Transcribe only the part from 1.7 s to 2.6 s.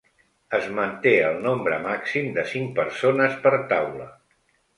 màxim de